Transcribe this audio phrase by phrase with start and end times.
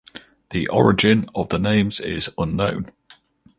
[0.49, 2.91] The origin of the names is unknown.